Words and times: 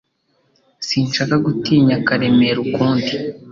Sinshaka 0.87 1.35
gutinya 1.45 1.95
Karemera 2.07 2.59
ukundi 2.65 3.13